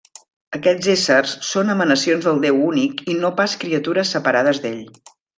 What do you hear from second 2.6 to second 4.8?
únic i no pas criatures separades